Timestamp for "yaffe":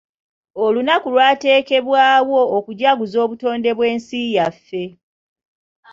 4.35-4.83